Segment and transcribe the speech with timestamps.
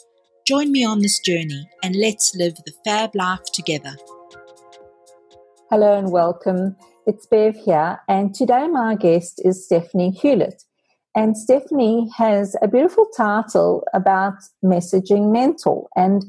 [0.45, 3.93] Join me on this journey and let's live the fab life together.
[5.71, 6.75] Hello and welcome.
[7.07, 10.65] It's Bev here, and today my guest is Stephanie Hewlett.
[11.15, 15.89] And Stephanie has a beautiful title about messaging mental.
[15.95, 16.25] And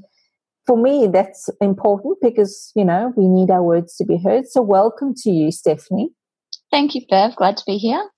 [0.68, 4.48] for me, that's important because, you know, we need our words to be heard.
[4.48, 6.10] So, welcome to you, Stephanie.
[6.70, 7.36] Thank you, Bev.
[7.36, 8.10] Glad to be here.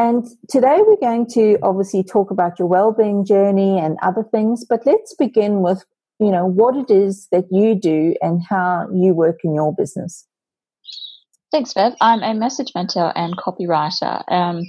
[0.00, 4.86] And today we're going to obviously talk about your well-being journey and other things, but
[4.86, 5.84] let's begin with,
[6.18, 10.26] you know, what it is that you do and how you work in your business.
[11.52, 11.92] Thanks, Bev.
[12.00, 14.24] I'm a message mentor and copywriter.
[14.32, 14.62] Um,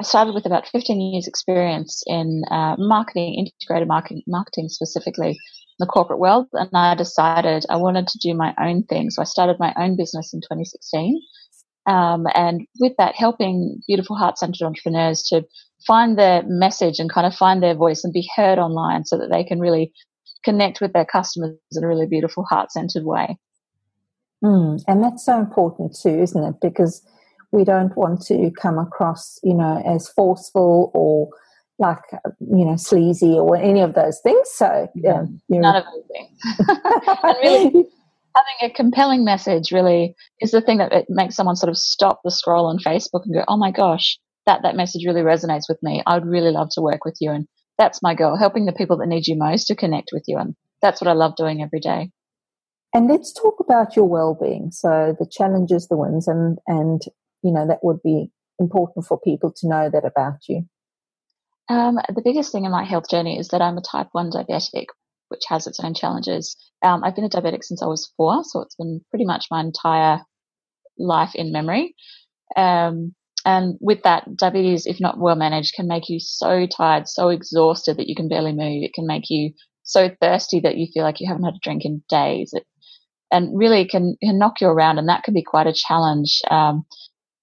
[0.00, 5.36] I started with about 15 years experience in uh, marketing, integrated marketing, marketing specifically in
[5.80, 6.46] the corporate world.
[6.52, 9.10] And I decided I wanted to do my own thing.
[9.10, 11.20] So I started my own business in 2016.
[11.86, 15.44] Um, and with that, helping beautiful heart centered entrepreneurs to
[15.86, 19.30] find their message and kind of find their voice and be heard online so that
[19.30, 19.92] they can really
[20.44, 23.36] connect with their customers in a really beautiful heart centered way.
[24.44, 26.56] Mm, and that's so important too, isn't it?
[26.60, 27.02] Because
[27.52, 31.28] we don't want to come across, you know, as forceful or
[31.78, 31.98] like,
[32.40, 34.48] you know, sleazy or any of those things.
[34.54, 36.68] So, yeah, none of those things.
[37.22, 37.86] and really,
[38.36, 42.20] having a compelling message really is the thing that it makes someone sort of stop
[42.22, 45.82] the scroll on Facebook and go, "Oh my gosh, that that message really resonates with
[45.82, 46.02] me.
[46.06, 47.46] I would really love to work with you." And
[47.78, 50.38] that's my goal: helping the people that need you most to connect with you.
[50.38, 52.10] And that's what I love doing every day.
[52.94, 54.70] And let's talk about your well-being.
[54.70, 57.02] So the challenges, the wins, and and
[57.42, 60.66] you know that would be important for people to know that about you.
[61.68, 64.86] Um, the biggest thing in my health journey is that I'm a type one diabetic,
[65.28, 66.56] which has its own challenges.
[66.82, 69.60] Um, I've been a diabetic since I was four, so it's been pretty much my
[69.60, 70.20] entire
[70.98, 71.94] life in memory.
[72.56, 73.14] Um,
[73.44, 77.96] and with that, diabetes, if not well managed, can make you so tired, so exhausted
[77.96, 78.82] that you can barely move.
[78.82, 79.52] It can make you
[79.84, 82.50] so thirsty that you feel like you haven't had a drink in days.
[82.52, 82.64] It
[83.32, 86.40] and really can, can knock you around, and that can be quite a challenge.
[86.50, 86.84] Um,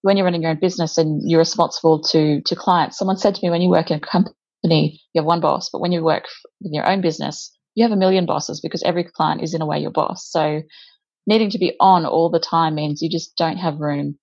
[0.01, 3.45] when you're running your own business and you're responsible to to clients, someone said to
[3.45, 6.25] me, when you work in a company, you have one boss, but when you work
[6.61, 9.65] in your own business, you have a million bosses because every client is in a
[9.65, 10.29] way your boss.
[10.29, 10.61] So
[11.27, 14.17] needing to be on all the time means you just don't have room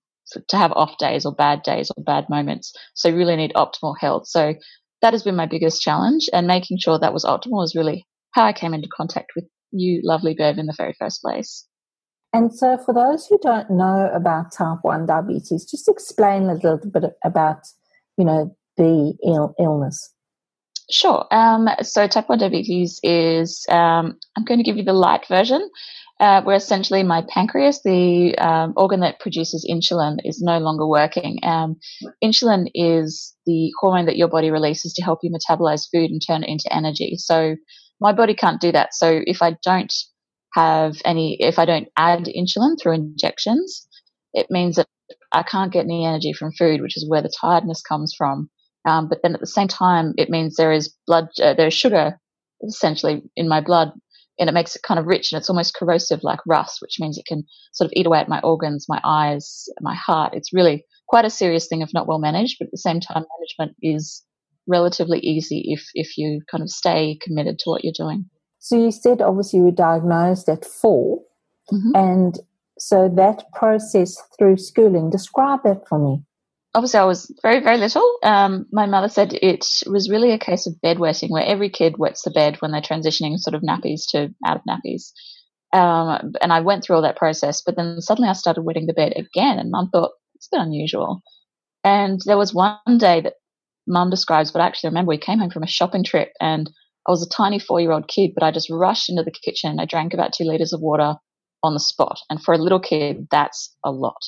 [0.48, 2.72] to have off days or bad days or bad moments.
[2.94, 4.28] So you really need optimal health.
[4.28, 4.54] So
[5.02, 8.44] that has been my biggest challenge and making sure that was optimal is really how
[8.44, 11.66] I came into contact with you, lovely Bev, in the very first place.
[12.32, 16.78] And so, for those who don't know about type 1 diabetes, just explain a little
[16.78, 17.62] bit about,
[18.16, 20.14] you know, the Ill- illness.
[20.90, 21.26] Sure.
[21.30, 25.70] Um, so, type 1 diabetes is, um, I'm going to give you the light version,
[26.18, 31.38] uh, where essentially my pancreas, the um, organ that produces insulin, is no longer working.
[31.44, 31.76] Um,
[32.24, 36.42] insulin is the hormone that your body releases to help you metabolize food and turn
[36.42, 37.14] it into energy.
[37.16, 37.56] So,
[38.00, 38.94] my body can't do that.
[38.94, 39.92] So if I don't
[40.54, 43.86] have any, if I don't add insulin through injections,
[44.32, 44.88] it means that
[45.32, 48.50] I can't get any energy from food, which is where the tiredness comes from.
[48.86, 52.18] Um, but then at the same time, it means there is blood, uh, there's sugar
[52.66, 53.90] essentially in my blood,
[54.38, 57.18] and it makes it kind of rich and it's almost corrosive like rust, which means
[57.18, 60.34] it can sort of eat away at my organs, my eyes, my heart.
[60.34, 63.24] It's really quite a serious thing if not well managed, but at the same time,
[63.38, 64.22] management is
[64.66, 68.24] relatively easy if if you kind of stay committed to what you're doing.
[68.58, 71.18] So you said obviously you were diagnosed at 4
[71.72, 71.96] mm-hmm.
[71.96, 72.38] and
[72.78, 75.10] so that process through schooling.
[75.10, 76.22] Describe that for me.
[76.74, 78.18] Obviously, I was very, very little.
[78.22, 82.22] Um, my mother said it was really a case of bedwetting, where every kid wets
[82.22, 85.10] the bed when they're transitioning sort of nappies to out of nappies.
[85.72, 88.92] Um, and I went through all that process, but then suddenly I started wetting the
[88.92, 91.22] bed again, and mum thought it's a bit unusual.
[91.82, 93.34] And there was one day that
[93.86, 96.70] mum describes, but I actually remember we came home from a shopping trip and
[97.06, 99.80] I was a tiny four year old kid, but I just rushed into the kitchen.
[99.80, 101.16] I drank about two liters of water
[101.62, 102.20] on the spot.
[102.28, 104.22] And for a little kid, that's a lot.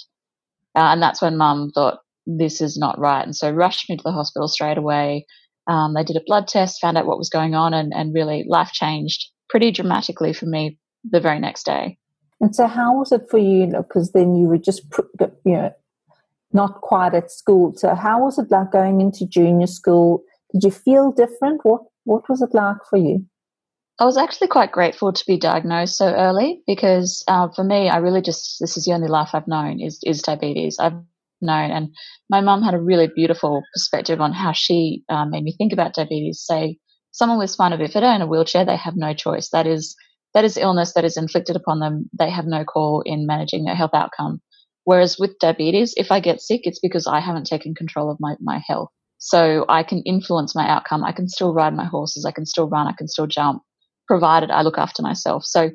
[0.74, 3.24] Uh, and that's when mum thought, this is not right.
[3.24, 5.26] And so rushed me to the hospital straight away.
[5.66, 8.44] Um, they did a blood test, found out what was going on, and, and really
[8.48, 10.78] life changed pretty dramatically for me
[11.08, 11.98] the very next day.
[12.40, 13.66] And so, how was it for you?
[13.66, 14.82] Because then you were just,
[15.20, 15.72] you know,
[16.52, 17.74] not quite at school.
[17.76, 20.24] So, how was it like going into junior school?
[20.52, 21.60] Did you feel different?
[21.62, 23.24] What What was it like for you?
[24.00, 27.98] I was actually quite grateful to be diagnosed so early because uh, for me, I
[27.98, 30.78] really just this is the only life I've known is is diabetes.
[30.80, 31.00] I've
[31.42, 31.88] known, and
[32.30, 35.94] my mum had a really beautiful perspective on how she uh, made me think about
[35.94, 36.42] diabetes.
[36.44, 36.78] Say,
[37.12, 39.50] someone with spina bifida in a wheelchair, they have no choice.
[39.50, 39.96] That is
[40.34, 42.08] that is illness that is inflicted upon them.
[42.18, 44.40] They have no call in managing their health outcome.
[44.84, 48.36] Whereas with diabetes, if I get sick, it's because I haven't taken control of my,
[48.40, 48.88] my health.
[49.18, 51.04] So I can influence my outcome.
[51.04, 52.24] I can still ride my horses.
[52.24, 52.88] I can still run.
[52.88, 53.62] I can still jump
[54.12, 55.44] provided I look after myself.
[55.44, 55.70] So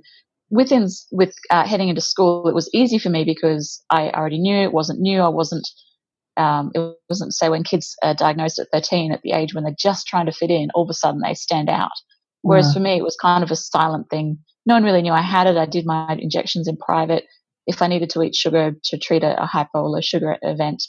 [0.50, 4.56] within with uh, heading into school, it was easy for me because I already knew
[4.56, 5.22] it wasn't new.
[5.22, 5.68] I wasn't.
[6.38, 9.74] Um, it wasn't say when kids are diagnosed at 13 at the age when they're
[9.78, 11.90] just trying to fit in, all of a sudden they stand out.
[12.44, 12.74] Whereas yeah.
[12.74, 14.38] for me, it was kind of a silent thing.
[14.66, 15.58] No one really knew I had it.
[15.58, 17.26] I did my injections in private.
[17.66, 20.84] If I needed to eat sugar to treat a, a hypo or low sugar event,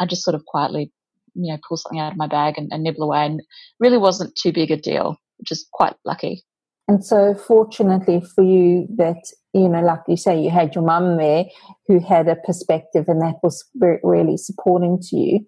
[0.00, 0.92] I just sort of quietly,
[1.34, 3.24] you know, pull something out of my bag and, and nibble away.
[3.24, 3.40] And
[3.78, 6.44] really wasn't too big a deal, which is quite lucky.
[6.88, 11.18] And so, fortunately for you, that you know, like you say, you had your mum
[11.18, 11.44] there
[11.86, 13.64] who had a perspective, and that was
[14.02, 15.46] really supporting to you.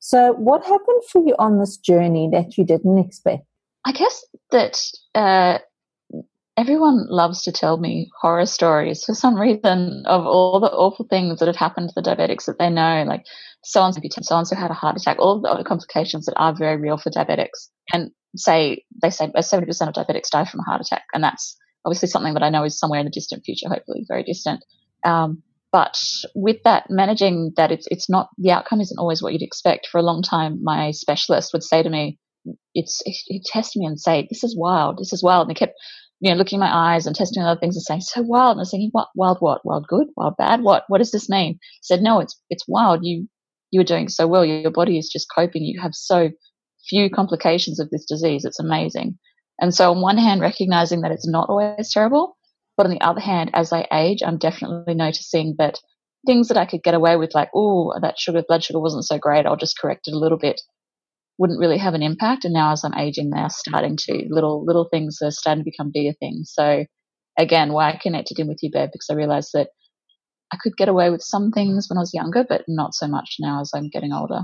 [0.00, 3.44] So, what happened for you on this journey that you didn't expect?
[3.86, 4.78] I guess that
[5.14, 5.58] uh,
[6.56, 11.38] everyone loves to tell me horror stories for some reason of all the awful things
[11.38, 13.24] that have happened to the diabetics that they know, like
[13.64, 13.94] so and
[14.48, 17.68] so had a heart attack, all the other complications that are very real for diabetics.
[17.92, 22.08] And say they say 70% of diabetics die from a heart attack, and that's obviously
[22.08, 24.64] something that I know is somewhere in the distant future, hopefully very distant.
[25.04, 25.98] Um, but
[26.34, 29.86] with that, managing that, it's it's not the outcome isn't always what you'd expect.
[29.86, 32.18] For a long time, my specialist would say to me,
[32.74, 35.74] "It's he'd test me and say, this is wild, this is wild," and they kept
[36.22, 38.60] you know looking in my eyes and testing other things and saying, "So wild," and
[38.60, 39.38] I was thinking, "What wild?
[39.40, 39.86] What wild?
[39.88, 40.06] Good?
[40.16, 40.62] Wild bad?
[40.62, 40.84] What?
[40.88, 43.00] What does this mean?" He said, "No, it's it's wild.
[43.04, 43.28] You
[43.72, 44.44] you are doing so well.
[44.44, 45.64] Your body is just coping.
[45.64, 46.30] You have so
[46.88, 48.44] few complications of this disease.
[48.44, 49.18] It's amazing.
[49.60, 52.36] And so, on one hand, recognizing that it's not always terrible,
[52.76, 55.78] but on the other hand, as I age, I'm definitely noticing that
[56.26, 59.18] things that I could get away with, like, oh, that sugar, blood sugar wasn't so
[59.18, 60.60] great, I'll just correct it a little bit,
[61.38, 62.44] wouldn't really have an impact.
[62.44, 65.70] And now, as I'm aging, they are starting to little little things are starting to
[65.70, 66.52] become bigger things.
[66.54, 66.84] So,
[67.38, 69.68] again, why I connected in with you, Bev, because I realized that
[70.52, 73.36] I could get away with some things when I was younger, but not so much
[73.40, 74.42] now as I'm getting older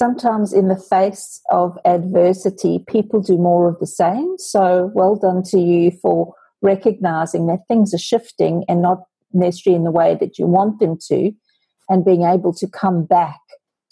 [0.00, 4.36] sometimes in the face of adversity, people do more of the same.
[4.38, 6.32] So well done to you for
[6.62, 9.02] recognizing that things are shifting and not
[9.34, 11.32] necessarily in the way that you want them to,
[11.90, 13.40] and being able to come back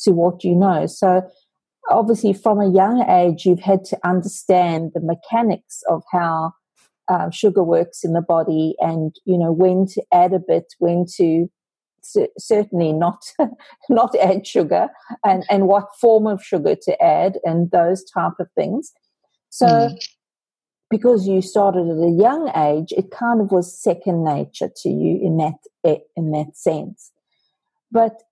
[0.00, 0.86] to what you know.
[0.86, 1.22] So
[1.88, 6.52] obviously, from a young age, you've had to understand the mechanics of how
[7.08, 11.04] uh, sugar works in the body, and you know when to add a bit, when
[11.16, 11.48] to
[12.38, 13.24] certainly not
[13.88, 14.88] not add sugar
[15.24, 18.92] and and what form of sugar to add and those type of things
[19.50, 20.08] so mm.
[20.90, 25.18] because you started at a young age it kind of was second nature to you
[25.22, 25.58] in that
[26.16, 27.12] in that sense
[27.90, 28.22] but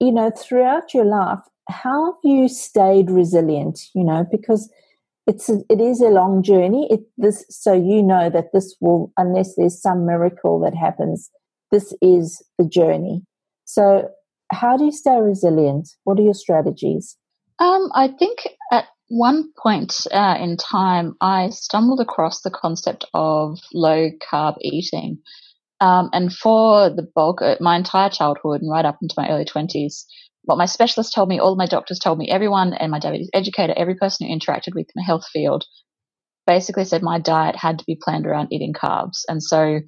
[0.00, 4.70] you know throughout your life how have you stayed resilient you know because
[5.26, 9.12] it's a, it is a long journey it this so you know that this will
[9.16, 11.30] unless there's some miracle that happens
[11.72, 13.22] this is the journey.
[13.64, 14.08] So,
[14.52, 15.88] how do you stay resilient?
[16.04, 17.16] What are your strategies?
[17.58, 23.58] Um, I think at one point uh, in time, I stumbled across the concept of
[23.72, 25.18] low carb eating.
[25.80, 29.44] Um, and for the bulk of my entire childhood and right up into my early
[29.44, 30.04] 20s,
[30.44, 33.74] what my specialist told me, all my doctors told me, everyone and my diabetes educator,
[33.76, 35.64] every person who interacted with my health field
[36.46, 39.22] basically said my diet had to be planned around eating carbs.
[39.28, 39.80] And so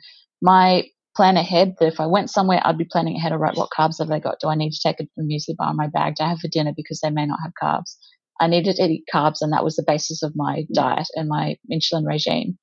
[0.42, 0.85] my
[1.16, 3.33] plan ahead that if I went somewhere, I'd be planning ahead.
[3.33, 4.40] All right, what carbs have they got?
[4.40, 6.73] Do I need to take a muesli bar in my bag to have for dinner
[6.76, 7.97] because they may not have carbs?
[8.40, 11.57] I needed to eat carbs, and that was the basis of my diet and my
[11.73, 12.57] insulin regime.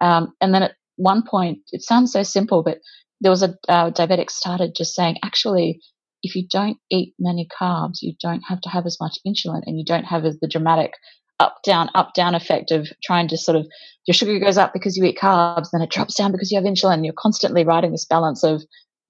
[0.00, 2.78] Um, and then at one point, it sounds so simple, but
[3.20, 5.80] there was a uh, diabetic started just saying, actually,
[6.22, 9.78] if you don't eat many carbs, you don't have to have as much insulin, and
[9.78, 10.92] you don't have as the dramatic
[11.40, 13.64] up down up down effect of trying to sort of
[14.06, 16.66] your sugar goes up because you eat carbs then it drops down because you have
[16.66, 17.04] insulin.
[17.04, 18.62] You're constantly riding this balance of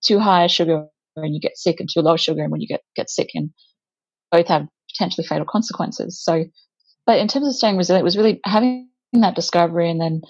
[0.04, 2.83] too high sugar and you get sick and too low sugar and when you get
[2.97, 3.50] get sick and
[4.30, 6.23] both have potentially fatal consequences.
[6.23, 6.45] So
[7.07, 10.21] but in terms of staying resilient it was really having that discovery and then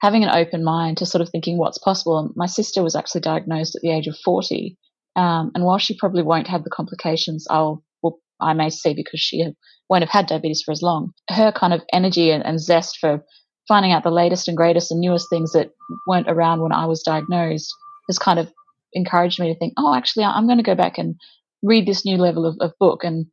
[0.00, 2.30] having an open mind to sort of thinking what's possible.
[2.36, 4.76] My sister was actually diagnosed at the age of 40.
[5.16, 9.20] Um, and while she probably won't have the complications I'll, well, I may see because
[9.20, 9.44] she
[9.88, 13.24] won't have had diabetes for as long, her kind of energy and, and zest for
[13.66, 15.70] finding out the latest and greatest and newest things that
[16.06, 17.74] weren't around when I was diagnosed
[18.08, 18.52] has kind of
[18.92, 21.16] encouraged me to think, oh, actually, I'm going to go back and
[21.62, 23.26] read this new level of, of book and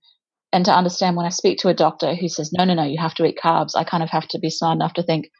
[0.53, 2.99] and to understand when I speak to a doctor who says, no, no, no, you
[3.01, 5.31] have to eat carbs, I kind of have to be smart enough to think,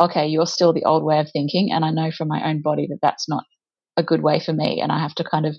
[0.00, 1.70] okay, you're still the old way of thinking.
[1.72, 3.44] And I know from my own body that that's not
[3.96, 4.80] a good way for me.
[4.80, 5.56] And I have to kind of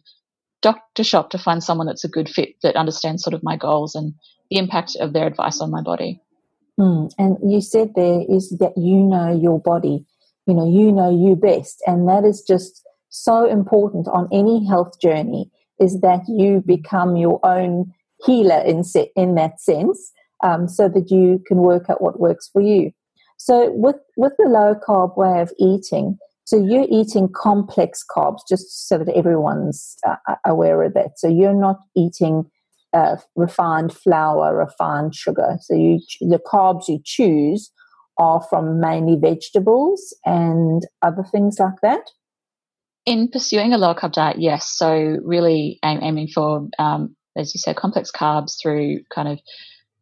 [0.62, 3.96] doctor shop to find someone that's a good fit that understands sort of my goals
[3.96, 4.14] and
[4.50, 6.22] the impact of their advice on my body.
[6.80, 7.12] Mm.
[7.18, 10.06] And you said there is that you know your body,
[10.48, 11.82] you know, you know you best.
[11.86, 17.40] And that is just so important on any health journey is that you become your
[17.44, 17.94] own
[18.26, 20.12] healer in, se- in that sense
[20.44, 22.92] um, so that you can work out what works for you.
[23.40, 28.88] So with, with the low carb way of eating, so you're eating complex carbs just
[28.88, 31.18] so that everyone's uh, aware of that.
[31.18, 32.46] So you're not eating
[32.94, 35.58] uh, refined flour, refined sugar.
[35.62, 37.72] So you the carbs you choose
[38.18, 42.10] are from mainly vegetables and other things like that.
[43.06, 44.70] In pursuing a low carb diet, yes.
[44.76, 49.40] So really aim, aiming for, um, as you said, complex carbs through kind of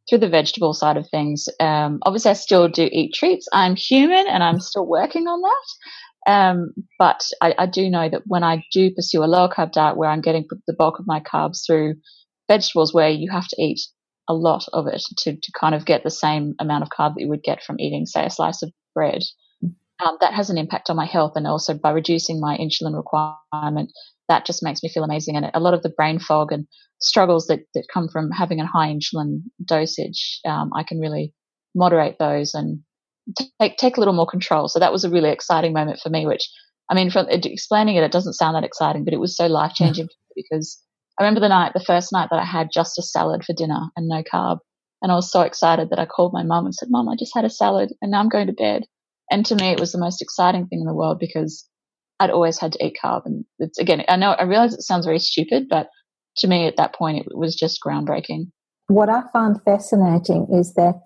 [0.07, 1.47] through the vegetable side of things.
[1.59, 3.47] Um, obviously, I still do eat treats.
[3.51, 6.31] I'm human, and I'm still working on that.
[6.31, 9.95] Um, but I, I, do know that when I do pursue a low carb diet,
[9.95, 11.95] where I'm getting the bulk of my carbs through
[12.49, 13.79] vegetables where you have to eat
[14.27, 17.21] a lot of it to, to kind of get the same amount of carb that
[17.21, 19.21] you would get from eating, say, a slice of bread.
[20.05, 21.33] Um, that has an impact on my health.
[21.35, 23.91] And also by reducing my insulin requirement,
[24.29, 25.35] that just makes me feel amazing.
[25.35, 26.67] And a lot of the brain fog and
[27.01, 31.33] struggles that, that come from having a high insulin dosage, um, I can really
[31.73, 32.79] moderate those and
[33.59, 34.67] take, take a little more control.
[34.67, 36.47] So that was a really exciting moment for me, which,
[36.89, 39.73] I mean, from explaining it, it doesn't sound that exciting, but it was so life
[39.73, 40.81] changing because
[41.19, 43.79] I remember the night, the first night that I had just a salad for dinner
[43.95, 44.59] and no carb.
[45.01, 47.35] And I was so excited that I called my mum and said, Mum, I just
[47.35, 48.83] had a salad and now I'm going to bed.
[49.31, 51.67] And to me, it was the most exciting thing in the world because
[52.19, 53.25] I'd always had to eat carb.
[53.25, 55.89] And it's again, I know, I realize it sounds very stupid, but
[56.37, 58.51] to me at that point, it was just groundbreaking.
[58.87, 61.01] What I find fascinating is that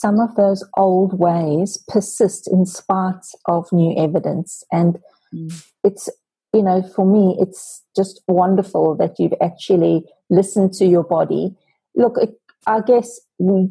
[0.00, 4.64] some of those old ways persist in spite of new evidence.
[4.72, 4.98] And
[5.32, 5.64] mm.
[5.84, 6.08] it's
[6.52, 11.56] you know, for me, it's just wonderful that you've actually listened to your body.
[11.94, 12.18] Look,
[12.66, 13.20] I guess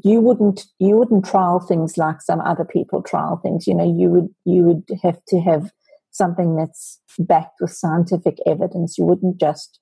[0.03, 3.67] you wouldn't you wouldn't trial things like some other people trial things.
[3.67, 5.71] You know, you would you would have to have
[6.11, 8.97] something that's backed with scientific evidence.
[8.97, 9.79] You wouldn't just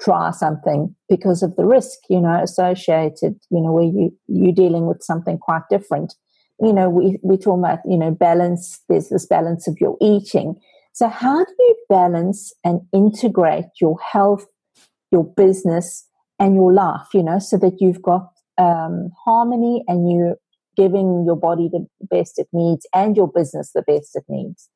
[0.00, 3.36] try something because of the risk, you know, associated.
[3.50, 6.14] You know, where you you're dealing with something quite different.
[6.60, 8.80] You know, we we talk about you know balance.
[8.88, 10.56] There's this balance of your eating
[10.98, 14.46] so, how do you balance and integrate your health,
[15.12, 16.04] your business,
[16.40, 20.36] and your life, you know, so that you've got um, harmony and you're
[20.76, 24.68] giving your body the best it needs and your business the best it needs?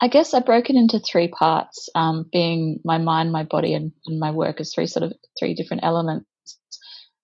[0.00, 3.92] I guess I broke it into three parts, um, being my mind, my body, and,
[4.06, 6.26] and my work as three sort of three different elements.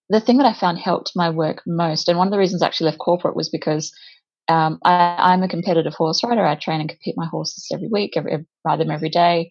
[0.09, 2.67] The thing that I found helped my work most, and one of the reasons I
[2.67, 3.93] actually left corporate was because
[4.49, 6.45] um, I, am a competitive horse rider.
[6.45, 9.51] I train and compete my horses every week, every, ride them every day.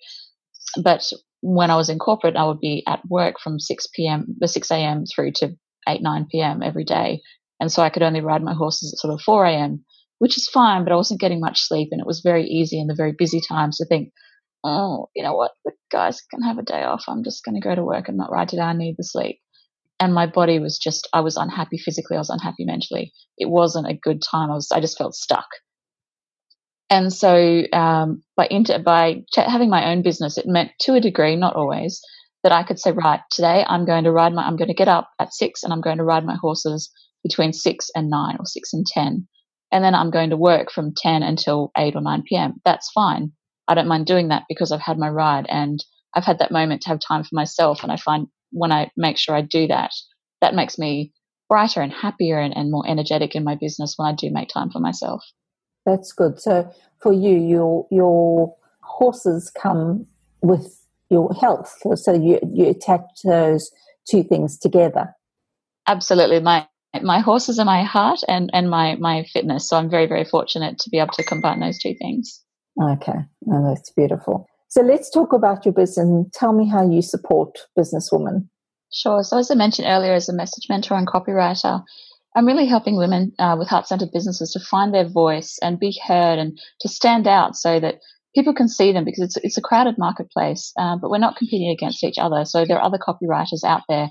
[0.82, 1.04] But
[1.42, 4.72] when I was in corporate, I would be at work from 6 p.m., the 6
[4.72, 5.06] a.m.
[5.06, 5.56] through to
[5.88, 6.62] 8, 9 p.m.
[6.64, 7.22] every day.
[7.60, 9.84] And so I could only ride my horses at sort of 4 a.m.,
[10.20, 11.90] which is fine, but I wasn't getting much sleep.
[11.92, 14.12] And it was very easy in the very busy times to think,
[14.64, 17.06] oh, you know what, the guys can have a day off.
[17.08, 18.62] I'm just going to go to work and not ride today.
[18.62, 19.40] I need the sleep
[20.00, 23.12] and my body was just I was unhappy physically, I was unhappy mentally.
[23.38, 24.50] It wasn't a good time.
[24.50, 25.48] I was I just felt stuck.
[26.90, 31.02] And so um, by inter- by ch- having my own business, it meant to a
[31.02, 32.02] degree, not always,
[32.44, 34.88] that I could say, right, today I'm going to ride my I'm going to get
[34.88, 36.92] up at six and I'm going to ride my horses
[37.24, 39.28] between six and nine or six and ten,
[39.72, 42.56] and then I'm going to work from ten until eight or nine p.m.
[42.66, 43.32] That's fine.
[43.68, 45.84] I don't mind doing that because I've had my ride and
[46.16, 49.18] I've had that moment to have time for myself, and I find when I make
[49.18, 49.92] sure I do that,
[50.42, 51.14] that makes me
[51.50, 54.70] brighter and happier and, and more energetic in my business when I do make time
[54.70, 55.24] for myself.
[55.86, 56.40] That's good.
[56.40, 60.08] So for you, your your horses come
[60.42, 60.79] with
[61.10, 61.76] your health.
[61.96, 63.72] So you you attach those
[64.10, 65.16] two things together.
[65.88, 66.40] Absolutely.
[66.40, 66.68] My
[67.02, 69.70] my horses are my heart and, and my, my fitness.
[69.70, 72.44] So I'm very, very fortunate to be able to combine those two things.
[72.82, 73.20] Okay.
[73.52, 74.48] Oh, that's beautiful.
[74.70, 78.48] So let's talk about your business and tell me how you support businesswomen.
[78.92, 79.24] Sure.
[79.24, 81.84] So as I mentioned earlier, as a message mentor and copywriter,
[82.36, 86.00] I'm really helping women uh, with heart centered businesses to find their voice and be
[86.06, 88.00] heard and to stand out so that
[88.36, 91.70] people can see them because it's, it's a crowded marketplace, uh, but we're not competing
[91.70, 92.46] against each other.
[92.46, 94.10] So there are other copywriters out there.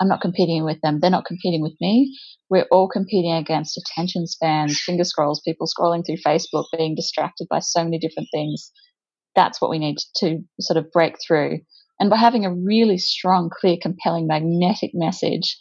[0.00, 0.98] I'm not competing with them.
[1.00, 2.16] They're not competing with me.
[2.48, 7.60] We're all competing against attention spans, finger scrolls, people scrolling through Facebook, being distracted by
[7.60, 8.72] so many different things.
[9.36, 11.60] That's what we need to sort of break through.
[12.00, 15.58] And by having a really strong, clear, compelling, magnetic message,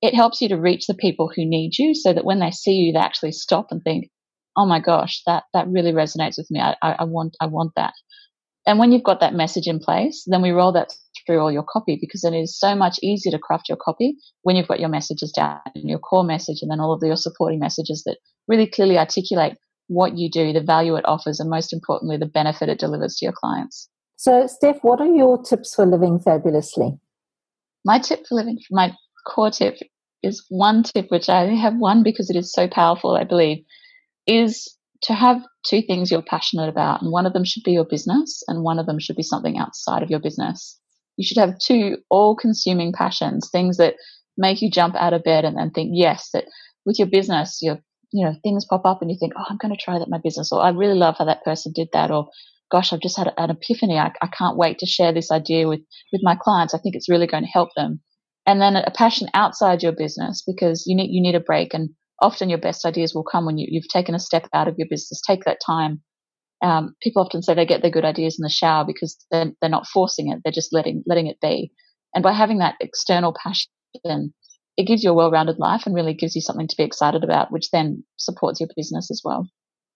[0.00, 2.72] it helps you to reach the people who need you so that when they see
[2.72, 4.10] you, they actually stop and think,
[4.56, 6.60] oh my gosh, that, that really resonates with me.
[6.60, 7.94] I, I, I want, I want that.
[8.66, 10.92] And when you've got that message in place, then we roll that
[11.26, 14.56] through all your copy because it is so much easier to craft your copy when
[14.56, 17.58] you've got your messages down and your core message and then all of your supporting
[17.58, 18.18] messages that
[18.48, 19.56] really clearly articulate
[19.88, 23.26] what you do, the value it offers, and most importantly, the benefit it delivers to
[23.26, 23.88] your clients.
[24.16, 26.98] So, Steph, what are your tips for living fabulously?
[27.84, 28.92] My tip for living, my
[29.26, 29.78] core tip
[30.22, 33.64] is one tip, which I have one because it is so powerful, I believe,
[34.26, 37.02] is to have two things you're passionate about.
[37.02, 39.58] And one of them should be your business, and one of them should be something
[39.58, 40.78] outside of your business.
[41.16, 43.94] You should have two all consuming passions, things that
[44.36, 46.44] make you jump out of bed and then think, yes, that
[46.86, 47.78] with your business, your
[48.14, 50.10] you know, things pop up and you think, oh, I'm going to try that in
[50.10, 52.28] my business, or I really love how that person did that, or
[52.70, 53.98] gosh, I've just had an epiphany.
[53.98, 55.80] I, I can't wait to share this idea with
[56.12, 56.74] with my clients.
[56.74, 58.00] I think it's really going to help them
[58.46, 61.90] and then a passion outside your business because you need you need a break and
[62.22, 64.88] often your best ideas will come when you, you've taken a step out of your
[64.88, 65.20] business.
[65.26, 66.00] Take that time.
[66.62, 69.68] Um, people often say they get their good ideas in the shower because they're, they're
[69.68, 70.38] not forcing it.
[70.44, 71.72] They're just letting letting it be.
[72.14, 74.32] And by having that external passion
[74.76, 77.52] it gives you a well-rounded life and really gives you something to be excited about
[77.52, 79.46] which then supports your business as well.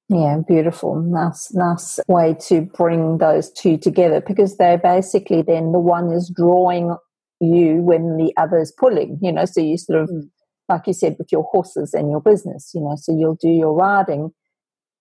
[0.09, 1.01] Yeah, beautiful.
[1.03, 6.33] Nice, nice way to bring those two together because they're basically then the one is
[6.35, 6.97] drawing
[7.41, 10.29] you when the other is pulling, you know, so you sort of, mm.
[10.69, 13.75] Like you said, with your horses and your business, you know, so you'll do your
[13.75, 14.31] riding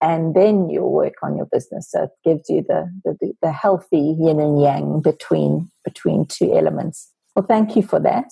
[0.02, 1.90] and then you'll work on your business.
[1.92, 7.12] So it gives you the, the, the healthy yin and yang between, between two elements.
[7.36, 8.26] Well, thank you for that.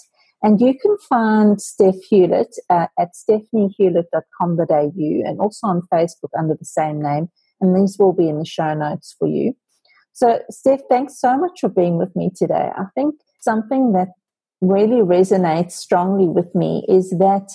[0.44, 6.66] And you can find Steph Hewlett uh, at stephaniehewlett.com.au and also on Facebook under the
[6.66, 7.30] same name.
[7.62, 9.54] And these will be in the show notes for you.
[10.12, 12.70] So, Steph, thanks so much for being with me today.
[12.78, 14.10] I think something that
[14.64, 17.50] really resonates strongly with me is that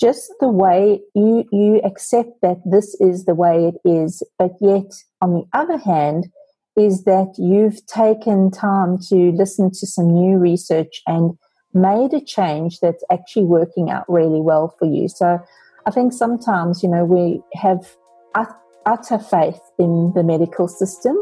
[0.00, 4.90] just the way you you accept that this is the way it is but yet
[5.20, 6.28] on the other hand
[6.76, 11.32] is that you've taken time to listen to some new research and
[11.74, 15.38] made a change that's actually working out really well for you so
[15.86, 17.96] i think sometimes you know we have
[18.86, 21.16] utter faith in the medical system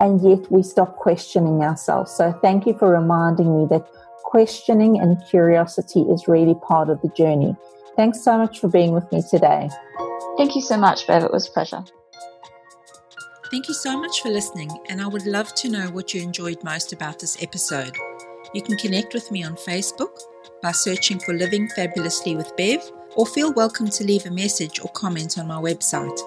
[0.00, 2.12] and yet we stop questioning ourselves.
[2.12, 3.86] So thank you for reminding me that
[4.24, 7.54] questioning and curiosity is really part of the journey.
[7.96, 9.70] Thanks so much for being with me today.
[10.36, 11.22] Thank you so much, Bev.
[11.22, 11.84] It was a pleasure.
[13.50, 16.64] Thank you so much for listening, and I would love to know what you enjoyed
[16.64, 17.96] most about this episode.
[18.52, 20.18] You can connect with me on Facebook
[20.60, 22.80] by searching for Living Fabulously with Bev,
[23.14, 26.18] or feel welcome to leave a message or comment on my website.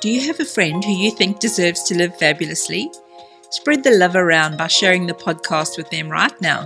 [0.00, 2.90] Do you have a friend who you think deserves to live fabulously?
[3.50, 6.64] Spread the love around by sharing the podcast with them right now.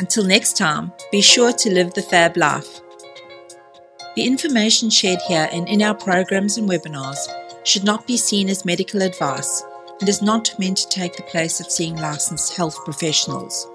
[0.00, 2.80] Until next time, be sure to live the fab life.
[4.16, 7.28] The information shared here and in our programs and webinars
[7.64, 9.62] should not be seen as medical advice
[10.00, 13.68] and is not meant to take the place of seeing licensed health professionals.